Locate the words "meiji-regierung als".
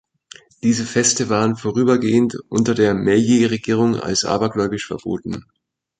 2.95-4.25